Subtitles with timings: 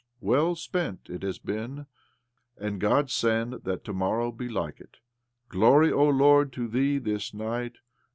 [0.33, 1.85] "Well spent it has been,
[2.57, 4.97] and God send that to morrow be like it.
[5.47, 7.75] Glory, О Lord, to Thee this night